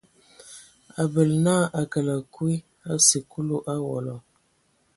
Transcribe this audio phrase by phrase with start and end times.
[0.99, 2.55] A bələ na a kələ kui
[2.91, 4.15] a sikulu owola.